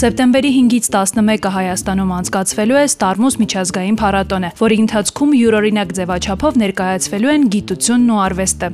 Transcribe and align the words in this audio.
Սեպտեմբերի 0.00 0.50
5-ից 0.56 0.86
11-ը 0.94 1.50
Հայաստանում 1.54 2.12
անցկացվելու 2.16 2.78
է 2.80 2.84
Ստարմուս 2.88 3.36
միջազգային 3.42 3.98
փառատոնը, 4.00 4.50
որի 4.60 4.78
ընթացքում 4.84 5.34
յուրօրինակ 5.40 5.92
ձևաչափով 5.98 6.58
ներկայացվելու 6.62 7.32
են 7.34 7.44
գիտությունն 7.54 8.10
ու 8.14 8.20
արվեստը։ 8.24 8.70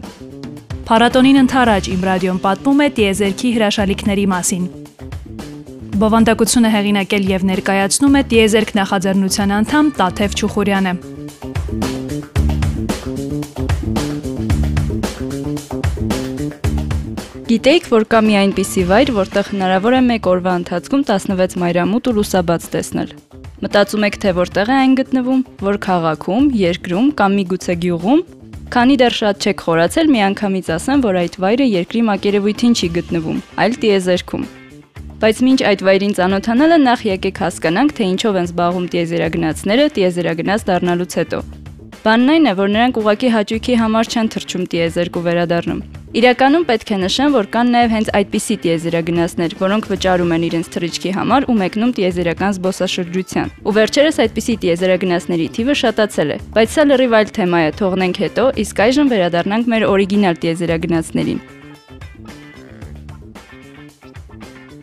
Փառատոնին 0.86 1.40
ընթരാճ 1.42 1.90
Իմ 1.96 2.06
ռադիոն 2.06 2.40
պատմում 2.46 2.80
է 2.86 2.88
տիեզերքի 3.00 3.52
հրաշալիքների 3.56 4.26
մասին։ 4.36 4.64
Բովանդակությունը 5.96 6.72
հեղինակել 6.76 7.28
եւ 7.32 7.44
ներկայացնում 7.50 8.16
է 8.16 8.24
տիեզերք 8.32 8.72
նախաձեռնության 8.80 9.54
անդամ 9.60 9.92
Տաթև 9.96 10.40
Չուխուրյանը։ 10.40 11.15
Գիտեիք, 17.46 17.84
որ 17.92 18.04
կա 18.10 18.18
մի 18.26 18.32
այնպիսի 18.40 18.82
վայր, 18.88 19.10
որտեղ 19.14 19.48
հնարավոր 19.52 19.94
է 19.94 19.98
մեկ 20.02 20.24
օրվա 20.26 20.52
ընթացքում 20.60 21.02
16 21.06 21.52
մայրամուտ 21.62 22.08
ու 22.10 22.14
լուսաբաց 22.16 22.64
տեսնել։ 22.72 23.10
Մտածում 23.62 24.06
եք, 24.08 24.16
թե 24.24 24.32
որտեղ 24.38 24.72
է 24.72 24.74
այն 24.76 24.96
գտնվում, 24.98 25.44
որ 25.62 25.76
քաղաքում, 25.86 26.48
երկրում 26.58 27.06
կամ 27.20 27.36
միգուցե 27.38 27.76
գյուղում։ 27.86 28.24
Քանի 28.74 28.96
դեռ 28.98 29.14
շատ 29.20 29.46
չեք 29.46 29.62
խորացել, 29.62 30.10
միանգամից 30.16 30.70
ասեմ, 30.74 31.04
որ 31.06 31.18
այդ 31.22 31.38
վայրը 31.46 31.68
երկրի 31.70 32.02
մակերևույթին 32.10 32.74
չի 32.74 32.88
գտնվում, 32.98 33.38
այլ 33.62 33.78
տիեզերքում։ 33.86 34.48
Բայց 35.22 35.36
մինչ 35.46 35.60
այդ 35.70 35.84
վայրին 35.86 36.16
ծանոթանալը 36.18 36.78
նախ 36.82 37.04
եկեք 37.14 37.38
հասկանանք, 37.46 37.94
թե 37.94 38.08
ինչով 38.10 38.40
են 38.42 38.50
զբաղվում 38.50 38.90
տիեզերագնացները 38.96 39.86
տիեզերագնաց 39.96 40.66
դառնալուց 40.66 41.16
հետո։ 41.22 41.40
Բանն 42.06 42.34
այն 42.34 42.50
է, 42.50 42.56
որ 42.58 42.74
նրանք 42.74 42.98
ուղակի 43.00 43.30
հաճույքի 43.36 43.78
համար 43.86 44.10
չեն 44.12 44.28
թռչում 44.34 44.66
տիեզերք 44.74 45.16
ու 45.16 45.24
վերադառնում։ 45.30 45.80
Իրականում 46.16 46.62
պետք 46.64 46.90
է 46.94 46.96
նշեմ, 47.02 47.34
որ 47.36 47.46
կան 47.52 47.72
նաև 47.74 47.90
հենց 47.92 48.06
այդպիսի 48.16 48.54
տիեզերագնացներ, 48.62 49.54
որոնք 49.60 49.88
վճարում 49.90 50.30
են 50.32 50.46
իրենց 50.46 50.70
թռիչքի 50.76 51.10
համար 51.12 51.46
ու 51.52 51.56
մեկնում 51.60 51.92
տիեզերական 51.98 52.54
զբոսաշրջության։ 52.56 53.52
Ու 53.68 53.74
վերջերս 53.76 54.20
այդպիսի 54.24 54.56
տիեզերագնացների 54.62 55.48
թիվը 55.58 55.76
շատացել 55.82 56.32
է, 56.32 56.38
բայց 56.56 56.72
սա 56.72 56.86
լրիվ 56.88 57.18
այլ 57.20 57.34
թեմա 57.36 57.60
է, 57.66 57.76
թողնենք 57.82 58.22
հետո, 58.24 58.48
իսկ 58.64 58.82
այժմ 58.86 59.12
վերադառնանք 59.12 59.70
մեր 59.76 59.86
օրիգինալ 59.92 60.40
տիեզերագնացներին։ 60.46 61.55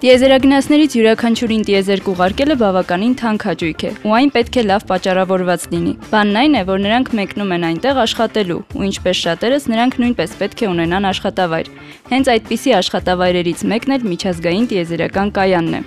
Տիեզերագնացներից 0.04 0.96
յուրաքանչյուրին 0.98 1.62
տիեզերք 1.64 2.08
ուղարկելը 2.12 2.56
բավականին 2.60 3.14
թանկ 3.22 3.44
հաճույք 3.48 3.86
է, 3.88 3.92
ու 4.04 4.16
այն 4.18 4.32
պետք 4.36 4.58
է 4.60 4.64
լավ 4.68 4.84
պատճառավորված 4.90 5.68
լինի։ 5.72 5.94
Բանն 6.10 6.40
այն 6.42 6.58
է, 6.60 6.64
որ 6.68 6.82
նրանք 6.84 7.12
մեկնում 7.20 7.54
են 7.56 7.66
այնտեղ 7.70 8.02
աշխատելու, 8.04 8.60
ու 8.76 8.84
ինչպես 8.90 9.22
շատերս, 9.24 9.70
նրանք 9.72 9.98
նույնպես 10.04 10.36
պետք 10.44 10.66
է 10.68 10.70
ունենան 10.74 11.08
աշխատավայր։ 11.14 11.72
Հենց 12.12 12.32
այդպիսի 12.36 12.76
աշխատավայրերից 12.84 13.66
մեկն 13.72 13.96
էլ 13.96 14.08
միջազգային 14.12 14.70
տիեզերական 14.76 15.34
կայանն 15.40 15.80
է։ 15.80 15.84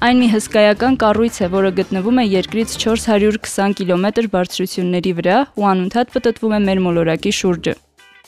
Այն 0.00 0.16
մի 0.22 0.28
հսկայական 0.30 0.94
կառույց 1.02 1.42
է, 1.42 1.46
որը 1.58 1.70
գտնվում 1.82 2.22
է 2.22 2.30
երկրից 2.38 2.78
420 2.86 3.74
կիլոմետր 3.82 4.30
բարձրությունների 4.32 5.12
վրա 5.18 5.44
ու 5.58 5.70
անընդհատ 5.74 6.14
պտտվում 6.14 6.54
է 6.56 6.66
մեր 6.70 6.84
մոլորակի 6.86 7.38
շուրջը։ 7.42 7.74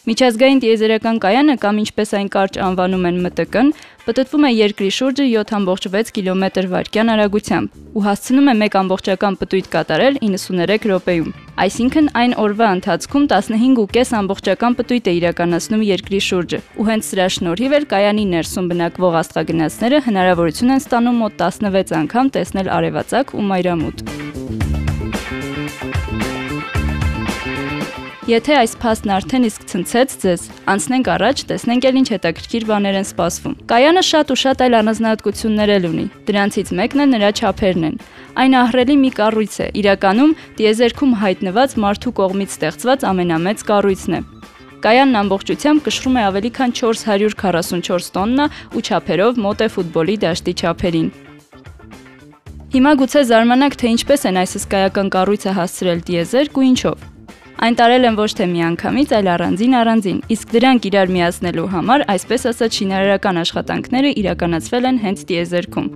Միջազգային 0.03 0.61
տիեզերական 0.65 1.19
կայանը 1.23 1.55
կամ 1.63 1.77
ինչպես 1.79 2.13
այն 2.19 2.29
կարճ 2.35 2.57
անվանում 2.67 3.05
են 3.07 3.19
ՄՏԿ-ն, 3.23 3.69
պտտվում 4.03 4.47
է 4.49 4.51
երկրի 4.51 4.89
շուրջը 4.97 5.27
7.6 5.31 6.11
կիլոմետր 6.17 6.67
վարկյան 6.73 7.13
արագությամբ 7.13 7.77
ու 7.95 8.03
հասցնում 8.07 8.51
է 8.51 8.55
1.1 8.67 9.39
պտույտ 9.43 9.69
կատարել 9.77 10.19
93 10.27 10.89
րոպեում։ 10.91 11.31
Այսինքն 11.63 12.11
այն 12.19 12.35
օրվա 12.43 12.73
ընթացքում 12.81 13.29
15.5 13.31 14.13
ամբողջական 14.23 14.77
պտույտ 14.83 15.07
է 15.07 15.15
իրականացնում 15.23 15.87
երկրի 15.93 16.21
շուրջը։ 16.33 16.61
Ու 16.83 16.89
հենց 16.91 17.13
սրա 17.13 17.29
շնորհիվ 17.37 17.79
էլ 17.79 17.89
կայանի 17.95 18.27
ներսում 18.35 18.73
բնակվող 18.75 19.21
աստղագնացները 19.23 20.03
հնարավորություն 20.11 20.75
են 20.75 20.83
ստանում 20.83 21.23
մոտ 21.23 21.39
16 21.47 21.97
անգամ 22.03 22.35
տեսնել 22.43 22.75
արևածագ 22.81 23.37
ու 23.39 23.49
մայրամուտ։ 23.53 24.07
Եթե 28.23 28.55
այս 28.55 28.75
փաստն 28.79 29.11
արդեն 29.17 29.45
իսկ 29.49 29.63
ցնցեց 29.67 30.13
ձեզ, 30.23 30.43
անցնենք 30.71 31.09
առաջ, 31.11 31.41
տեսնենք 31.49 31.87
էլ 31.89 31.97
ինչ 31.99 32.09
հետաքրքիր 32.13 32.67
բաներ 32.69 32.99
են 33.01 33.07
սպասվում։ 33.09 33.57
Կայանը 33.73 34.05
շատ 34.07 34.29
ու 34.31 34.37
շատ 34.43 34.63
այլ 34.63 34.77
առանձնահատկություններ 34.79 35.73
էլ 35.75 35.89
ունի։ 35.91 36.05
Դրանցից 36.31 36.71
մեկն 36.79 37.03
է 37.03 37.07
նրա 37.11 37.31
չափերն 37.43 37.87
են։ 37.89 37.97
Այն 38.39 38.55
ահռելի 38.63 38.97
մի 39.03 39.11
կառույց 39.19 39.57
է, 39.59 39.67
իրականում 39.83 40.37
տիեզերքում 40.63 41.17
հայտնված 41.19 41.75
մարդու 41.83 42.15
կողմից 42.23 42.55
ստեղծված 42.63 43.07
ամենամեծ 43.11 43.67
կառույցն 43.73 44.15
է։ 44.15 44.21
Կայանն 44.87 45.19
ամբողջությամբ 45.19 45.83
կշռում 45.83 46.15
է 46.15 46.23
ավելի 46.31 46.51
քան 46.63 46.71
444 46.79 48.11
տոննա 48.15 48.47
ու 48.79 48.83
չափերով 48.87 49.43
մոտ 49.43 49.67
է 49.67 49.69
ֆուտբոլի 49.75 50.17
դաշտի 50.23 50.55
չափերին։ 50.63 51.09
Հիմա 52.73 52.93
գուցե 53.03 53.23
զարմանաք, 53.31 53.75
թե 53.83 53.95
ինչպես 53.99 54.29
են 54.31 54.43
այս 54.43 54.55
հսկայական 54.57 55.11
կառույցը 55.13 55.57
հասցրել 55.59 56.07
տիեզերք 56.09 56.63
ու 56.63 56.69
ինչով։ 56.73 57.12
Այն 57.63 57.77
տարել 57.79 58.09
են 58.09 58.17
ոչ 58.19 58.33
թե 58.41 58.47
միանգամից, 58.51 59.13
այլ 59.19 59.29
առանձին 59.37 59.77
առանձին, 59.79 60.17
իսկ 60.35 60.55
դրանք 60.57 60.89
իրար 60.91 61.13
միացնելու 61.15 61.69
համար, 61.77 62.05
այսպես 62.17 62.49
ասած, 62.51 62.81
շինարարական 62.81 63.39
աշխատանքները 63.47 64.11
իրականացվել 64.25 64.91
են 64.91 65.01
հենց 65.07 65.25
տիեզերքում։ 65.31 65.89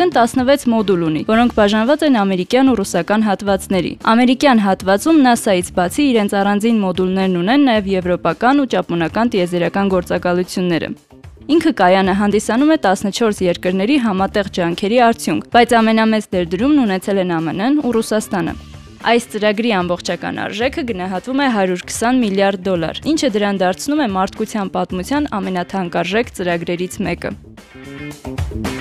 ՄՏԿ-ն 0.00 0.12
16 0.16 0.64
մոդուլ 0.72 1.02
ունի, 1.04 1.22
որոնք 1.28 1.52
բաժանված 1.58 2.02
են 2.06 2.14
ամերիկյան 2.20 2.68
ու 2.72 2.76
ռուսական 2.78 3.24
հատվածների։ 3.26 3.90
Ամերիկյան 4.12 4.62
հատվածում 4.64 5.18
NASA-ից 5.26 5.68
բացի 5.76 6.04
իրենց 6.10 6.32
առանձին 6.40 6.78
մոդուլներն 6.84 7.34
ունեն 7.40 7.66
նաև 7.68 7.90
եվրոպական 7.92 8.62
ու 8.62 8.68
ճապոնական 8.72 9.32
տիեզերական 9.34 9.90
գործակալությունները։ 9.92 10.88
Ինքը 11.52 11.72
կայանը 11.80 12.14
հանդիսանում 12.16 12.72
է 12.72 12.78
14 12.88 13.44
երկրների 13.44 13.96
համատեղ 14.08 14.50
ջանքերի 14.56 14.98
արդյունք, 15.10 15.42
բայց 15.52 15.70
ամենամեծ 15.80 16.24
դերդրումն 16.32 16.82
ունեցել 16.88 17.20
են 17.20 17.32
ԱՄՆ-ն 17.36 17.80
ու 17.84 17.94
Ռուսաստանը։ 18.00 18.54
Այս 19.00 19.24
ծրագրի 19.32 19.70
ամբողջական 19.80 20.40
արժեքը 20.44 20.82
գնահատվում 20.90 21.40
է 21.40 21.46
120 21.60 22.20
միլիարդ 22.24 22.64
դոլար, 22.68 23.00
ինչը 23.12 23.32
դրան 23.36 23.60
դարձնում 23.64 24.04
է 24.04 24.08
մարդկության 24.16 24.72
պատմության 24.76 25.30
ամենաթանկարժեք 25.40 26.36
ծրագրերից 26.40 27.00
մեկը։ 27.08 28.79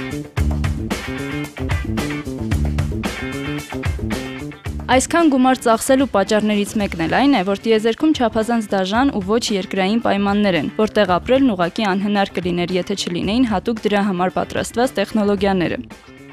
Այսքան 4.90 5.28
գումար 5.30 5.60
ծախսելու 5.62 6.06
պատճառներից 6.10 6.72
մեկն 6.82 7.02
էլ 7.06 7.12
այն 7.14 7.34
է, 7.38 7.42
որ 7.46 7.60
տիեզերքում 7.62 8.14
չափազանց 8.18 8.68
դաժան 8.72 9.10
ու 9.14 9.20
ոչ 9.28 9.42
երկրային 9.54 10.00
պայմաններ 10.02 10.56
են, 10.60 10.70
որտեղ 10.80 11.12
ապրելն 11.14 11.52
ուղղակի 11.54 11.84
անհնար 11.90 12.32
կլիներ, 12.34 12.72
եթե 12.74 12.96
չլինեին 12.98 13.46
հատուկ 13.52 13.84
դրա 13.86 14.02
համար 14.08 14.34
պատրաստված 14.40 14.96
տեխնոլոգիաները։ 14.98 15.78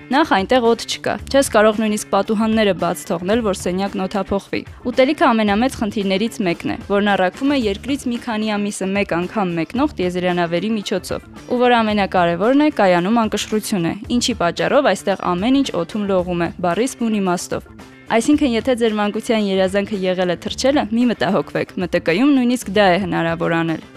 Նախ 0.06 0.33
այնտեղ 0.37 0.65
օդ 0.71 0.83
չկա։ 0.87 1.15
Չես 1.27 1.49
կարող 1.53 1.78
նույնիսկ 1.83 2.09
պատուհանները 2.15 2.75
բաց 2.81 3.00
թողնել, 3.11 3.41
որ 3.44 3.59
սենյակն 3.61 4.03
օդափոխվի։ 4.06 4.61
Ուտելիքը 4.87 5.27
ամենամեծ 5.27 5.77
խնդիրներից 5.83 6.38
մեկն 6.47 6.73
է, 6.73 6.77
որն 6.87 7.11
առաքվում 7.12 7.53
է 7.53 7.59
երկրից 7.61 8.06
մի 8.06 8.21
քանի 8.25 8.53
ամիսը 8.56 8.88
մեկ 8.97 9.12
անգամ 9.19 9.53
մեկնող 9.59 9.97
տիեզերանավերի 9.99 10.71
միջոցով։ 10.78 11.27
Ու 11.50 11.61
որ 11.67 11.77
ամենակարևորն 11.83 12.65
է, 12.65 12.71
կայանում 12.78 13.21
անկշռություն 13.27 13.91
է, 13.91 13.94
ինչի 14.17 14.38
պատճառով 14.47 14.91
այստեղ 14.94 15.28
ամեն 15.34 15.61
ինչ 15.61 15.69
օդում 15.83 16.09
լողում 16.15 16.47
է, 16.47 16.50
բարիս 16.62 16.99
բուն 17.03 17.21
իմաստով։ 17.27 17.94
Այսինքն, 18.06 18.53
եթե 18.55 18.75
ձեր 18.78 18.93
մանկության 19.00 19.47
երազանքը 19.50 19.97
եղել 19.99 20.31
է 20.31 20.39
թռչելը, 20.44 20.87
մի 20.94 21.06
մտահոգվեք, 21.11 21.75
ՄՏԿ-ում 21.75 22.34
նույնիսկ 22.39 22.71
դա 22.78 22.87
է 22.94 23.00
հնարավոր 23.03 23.55
անել։ 23.59 23.95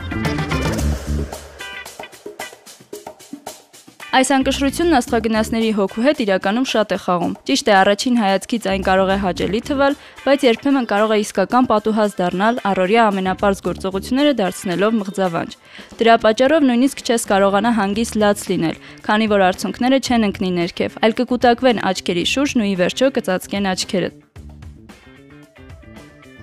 Այս 4.10 4.32
անկշռությունն 4.34 4.98
աստղագնացների 4.98 5.68
հոգու 5.78 6.02
հետ 6.02 6.22
իրականում 6.24 6.64
շատ 6.66 6.94
է 6.96 6.98
խաղում։ 7.04 7.34
Ճիշտ 7.46 7.68
է, 7.70 7.74
առաջին 7.78 8.16
հայացքից 8.18 8.64
այն 8.72 8.86
կարող 8.88 9.10
է 9.14 9.18
հաճելի 9.22 9.60
թվալ, 9.68 9.98
բայց 10.24 10.46
երբեմն 10.48 10.88
կարող 10.90 11.12
է 11.14 11.20
իսկական 11.24 11.68
պատուհաս 11.70 12.16
դառնալ 12.18 12.58
առօրյա 12.72 13.04
ամենապարզ 13.12 13.62
գործողությունները 13.70 14.34
դարձնելով 14.42 14.98
մղձավանջ։ 14.98 15.54
Դրա 16.02 16.16
պատճառով 16.26 16.66
նույնիսկ 16.70 17.04
չես 17.06 17.28
կարողանա 17.30 17.74
հանգիստ 17.78 18.18
լաց 18.24 18.48
լինել, 18.50 18.82
քանի 19.06 19.30
որ 19.30 19.46
արցունքները 19.50 20.02
չեն 20.10 20.28
ընկնի 20.32 20.52
ներքև, 20.58 20.98
այլ 21.06 21.16
կկուտակվեն 21.22 21.84
աչքերի 21.94 22.26
շուրջն 22.34 22.66
ու 22.66 22.70
ի 22.74 22.76
վերջո 22.82 23.14
կծածկեն 23.20 23.72
աչքերդ։ 23.76 24.29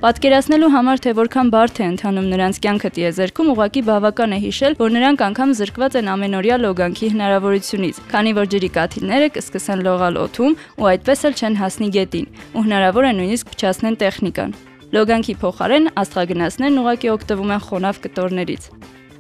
Պատկերացնելու 0.06 0.68
համար, 0.70 1.00
թե 1.02 1.12
որքան 1.18 1.48
բարդ 1.50 1.78
է 1.82 1.86
ընթանում 1.90 2.26
նրանց 2.30 2.58
կյանքը 2.62 2.90
տիեզերքում, 2.94 3.48
ուղղակի 3.52 3.80
բավական 3.88 4.34
է 4.36 4.38
հիշել, 4.44 4.76
որ 4.78 4.92
նրանք 4.94 5.24
անգամ 5.26 5.54
զրկված 5.58 5.96
են 5.98 6.10
ամենօրյա 6.12 6.58
լոգանքի 6.62 7.08
հնարավորությունից, 7.16 7.98
քանի 8.14 8.34
որ 8.38 8.46
ջրի 8.54 8.70
կաթիլները 8.76 9.30
կսկսեն 9.34 9.82
լողալ 9.82 10.20
օդում 10.22 10.54
ու 10.78 10.90
այդպես 10.94 11.26
էլ 11.26 11.34
չեն 11.42 11.58
հասնի 11.58 11.88
գետին, 11.98 12.28
ու 12.54 12.64
հնարավոր 12.70 13.08
է 13.10 13.12
նույնիսկ 13.18 13.50
փչացնեն 13.56 13.98
տեխնիկան։ 14.06 14.54
Լոգանքի 14.94 15.34
փոխարեն 15.42 15.90
աստղագնացներն 16.06 16.78
ուղղակի 16.86 17.10
օգտվում 17.16 17.50
են 17.56 17.66
խոնավ 17.66 18.00
կտորներից։ 18.06 18.70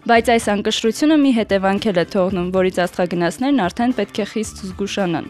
Բայց 0.06 0.28
այս 0.30 0.44
անկշռությունը 0.52 1.14
մի 1.18 1.30
հետևանքել 1.34 1.96
է 1.98 2.02
թողնում, 2.12 2.50
որից 2.54 2.76
աստղագնացներն 2.84 3.62
արդեն 3.64 3.94
պետք 3.98 4.18
է 4.22 4.26
խիստ 4.32 4.60
զգուշանան։ 4.68 5.24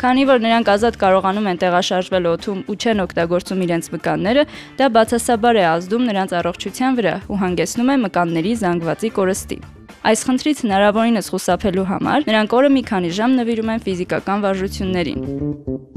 Քանի 0.00 0.24
որ 0.26 0.40
նրանք 0.42 0.70
ազատ 0.74 0.98
կարողանում 0.98 1.46
են 1.52 1.60
տեղաշարժվել 1.62 2.26
օդում 2.32 2.64
ու 2.66 2.76
չեն 2.82 3.02
օգտագործում 3.06 3.62
իրենց 3.66 3.88
մկանները, 3.94 4.44
դա 4.82 4.88
բացասաբար 4.98 5.60
է 5.62 5.64
ազդում 5.70 6.06
նրանց 6.10 6.34
առողջության 6.42 6.98
վրա 6.98 7.14
ու 7.30 7.38
հանգեցնում 7.46 7.92
է 7.94 7.96
մկանների 8.02 8.56
զանգվածի 8.66 9.10
կորստի։ 9.14 9.58
Այս 10.06 10.20
խնդրից 10.26 10.58
հնարավորինս 10.66 11.30
խուսափելու 11.34 11.86
համար 11.86 12.26
նրանք 12.26 12.58
օրը 12.58 12.72
մի 12.74 12.82
քանի 12.90 13.14
ժամ 13.20 13.38
նվիրում 13.38 13.72
են 13.76 13.86
ֆիզիկական 13.86 14.42
վարժություններին։ 14.46 15.95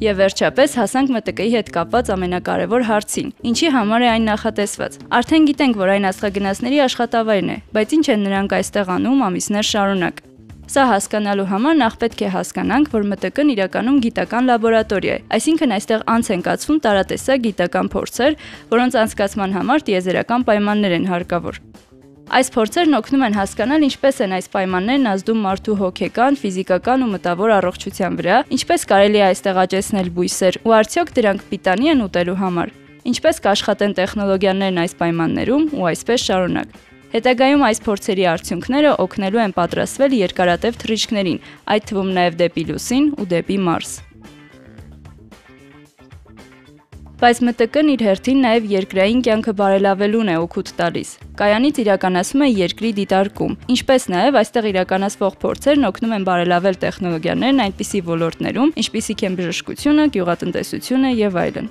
Եվ 0.00 0.16
վերջապես 0.16 0.74
հասանք 0.80 1.10
ՄՏԿ-ի 1.12 1.48
հետ 1.52 1.66
կապված 1.76 2.10
ամենակարևոր 2.14 2.82
հարցին. 2.88 3.28
ինչի 3.50 3.68
համար 3.74 4.00
է 4.00 4.08
այն 4.08 4.24
նախատեսված։ 4.30 4.92
Արդեն 5.12 5.44
գիտենք, 5.48 5.74
որ 5.76 5.92
այն 5.92 6.08
աստղագնացների 6.08 6.78
աշխատավայրն 6.88 7.50
է, 7.52 7.56
բայց 7.76 7.92
ինչ 7.96 8.06
են 8.14 8.24
նրանք 8.24 8.50
այստեղ 8.56 8.86
անում 8.96 9.20
ամիսներ 9.28 9.66
շարունակ։ 9.70 10.16
Սա 10.72 10.82
հասկանալու 10.88 11.48
համար 11.52 11.74
նախ 11.84 11.94
պետք 12.00 12.20
է 12.24 12.28
հասկանանք, 12.32 12.86
որ 12.96 13.02
ՄՏԿ-ն 13.10 13.52
իրականում 13.60 14.00
գիտական 14.08 14.44
լաբորատորիա 14.48 15.14
է, 15.20 15.22
այսինքն 15.36 15.74
այստեղ 15.76 16.00
անց 16.16 16.26
են 16.32 16.44
կացվում 16.48 16.78
տարատեսակ 16.80 17.38
գիտական 17.50 17.86
փորձեր, 17.92 18.32
որոնց 18.72 18.92
անցկացման 19.04 19.56
համար 19.60 19.84
տիեզերական 19.90 20.40
պայմաններ 20.48 20.96
են 20.96 21.10
հարկավոր։ 21.12 21.60
Այս 22.30 22.46
փորձերն 22.54 22.94
օգնում 22.94 23.22
են 23.26 23.34
հասկանալ 23.34 23.84
ինչպես 23.88 24.20
են 24.22 24.32
այս 24.36 24.46
պայմաններն 24.52 25.08
ազդում 25.10 25.38
մարդու 25.42 25.74
հոգեկան, 25.80 26.36
ֆիզիկական 26.38 27.02
ու 27.02 27.08
մտավոր 27.10 27.52
առողջության 27.56 28.18
վրա, 28.20 28.36
ինչպես 28.54 28.84
կարելի 28.92 29.18
է 29.18 29.24
այստեղ 29.26 29.56
աճեցնել 29.64 30.10
բույսեր 30.14 30.58
ու 30.62 30.74
արդյոք 30.78 31.10
դրանք 31.16 31.42
պիտանի 31.50 31.90
են 31.90 32.04
ուտելու 32.06 32.36
համար։ 32.38 32.70
Ինչպես 33.10 33.42
կաշխատեն 33.50 33.96
տեխնոլոգիաներն 33.98 34.78
այս 34.84 34.94
պայմաններում 35.00 35.64
ու 35.74 35.88
այսպես 35.90 36.26
շարունակ։ 36.30 36.78
Հետագայում 37.10 37.64
այս 37.66 37.82
փորձերի 37.90 38.28
արդյունքները 38.30 38.92
օգնելու 39.02 39.42
են 39.48 39.56
պատրաստվել 39.58 40.14
երկարատև 40.20 40.78
թռիչքներին, 40.84 41.42
այդ 41.74 41.90
թվում 41.90 42.14
նաև 42.20 42.38
դեպի 42.44 42.66
լուսին 42.70 43.10
ու 43.18 43.28
դեպի 43.34 43.58
Մարս։ 43.66 43.96
բայց 47.20 47.38
ՄՏԿ-ն 47.44 47.88
իր 47.92 48.02
հերթին 48.06 48.38
նաև 48.40 48.68
երկրային 48.70 49.18
կյանքը 49.26 49.52
բարելավելուն 49.58 50.28
է 50.32 50.36
օգուտ 50.40 50.70
տալիս։ 50.78 51.10
Կայանից 51.36 51.80
իրականացում 51.82 52.44
է 52.46 52.48
երկրի 52.48 52.92
դիտարկում, 52.96 53.56
ինչպես 53.76 54.06
նաև 54.14 54.38
այստեղ 54.40 54.68
իրականացվող 54.70 55.36
փորձերն 55.44 55.88
օգնում 55.90 56.14
են 56.16 56.24
բարելավել 56.30 56.80
տեխնոլոգիաներն 56.80 57.60
այնպիսի 57.68 58.00
ոլորտներում, 58.08 58.72
ինչպիսիք 58.80 59.24
են 59.28 59.36
բժշկությունը, 59.36 60.06
գյուղատնտեսությունը 60.16 61.10
եւ 61.20 61.36
այլն։ 61.44 61.68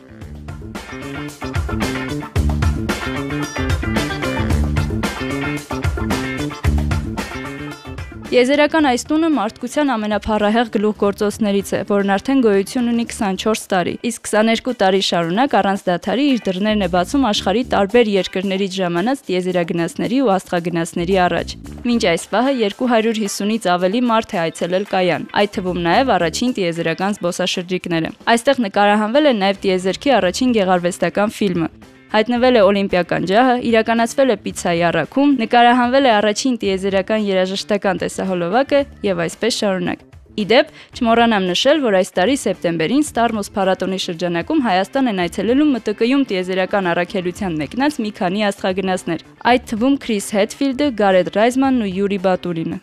Եզերական 8.30 8.86
այս 8.86 9.04
տունը 9.10 9.30
մարդկության 9.34 9.90
ամենափառահեղ 9.90 10.68
գլուխգործոցներից 10.76 11.70
է, 11.74 11.80
որն 11.90 12.12
արդեն 12.14 12.44
գոյություն 12.46 12.92
ունի 12.92 13.06
24 13.10 13.64
տարի, 13.72 13.94
իսկ 14.06 14.30
22 14.30 14.76
տարի 14.84 15.00
շարունակ 15.08 15.56
առանց 15.58 15.84
դադարի 15.88 16.28
իր 16.36 16.44
դռներն 16.46 16.86
է 16.86 16.90
բացում 16.94 17.26
աշխարհի 17.32 17.64
տարբեր 17.74 18.12
երկրներից 18.14 18.78
ժամանած 18.84 19.24
տիեզերագնացների 19.32 20.22
ու 20.22 20.32
աստղագնացների 20.36 21.18
առաջ։ 21.26 21.58
Մինչ 21.90 22.02
այս 22.14 22.28
պահը 22.30 22.54
250-ից 22.70 23.68
ավելի 23.74 24.04
մարդ 24.14 24.38
է 24.38 24.42
այցելել 24.46 24.86
կայան, 24.94 25.28
այդ 25.42 25.54
թվում 25.58 25.84
նաև 25.90 26.14
առաջին 26.20 26.56
տիեզերական 26.60 27.18
զբոսաշրջիկները։ 27.18 28.14
Այստեղ 28.30 28.64
նկարահանվել 28.70 29.26
է 29.26 29.34
նաև 29.42 29.62
տիեզերքի 29.66 30.18
առաջին 30.20 30.58
գեղարվեստական 30.60 31.34
ֆիլմը, 31.40 31.70
հայտնվել 32.14 32.60
է 32.60 32.62
օլիմպիական 32.66 33.26
ջահը, 33.30 33.56
իրականացվել 33.70 34.34
է 34.34 34.38
պիցայի 34.46 34.86
առաքում, 34.90 35.34
նկարահանվել 35.46 36.10
է 36.10 36.14
առաջին 36.20 36.56
տիեզերական 36.64 37.26
երաժշտական 37.30 38.02
տեսահոլովակը 38.04 38.80
եւ 39.10 39.26
այսպես 39.30 39.60
շարունակ։ 39.64 40.06
Իդեպ, 40.40 40.70
չմոռանամ 40.96 41.48
նշել, 41.50 41.82
որ 41.84 41.98
այս 42.00 42.12
տարի 42.16 42.36
սեպտեմբերին 42.40 43.04
Starmus 43.04 43.50
փառատոնի 43.56 44.00
շրջանակում 44.06 44.64
Հայաստան 44.70 45.12
են 45.12 45.22
այցելելու 45.26 45.68
ՄՏԿ-ում 45.80 46.24
տիեզերական 46.32 46.90
առաքելության 46.94 47.60
մեկնած 47.60 48.00
մի 48.06 48.12
քանի 48.22 48.48
աստղագնացներ, 48.54 49.28
այդ 49.52 49.70
թվում 49.74 50.00
Քրիս 50.06 50.28
Հետֆիլդը, 50.40 50.92
Գարետ 51.04 51.32
Ռայզմանն 51.36 51.84
ու 51.84 51.94
Յուրի 52.00 52.20
Բատուրինը։ 52.30 52.78